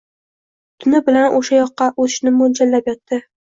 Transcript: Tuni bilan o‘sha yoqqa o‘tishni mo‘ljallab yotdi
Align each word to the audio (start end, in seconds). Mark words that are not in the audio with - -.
Tuni 0.85 1.01
bilan 1.11 1.39
o‘sha 1.41 1.61
yoqqa 1.61 1.93
o‘tishni 2.07 2.35
mo‘ljallab 2.41 2.93
yotdi 2.95 3.25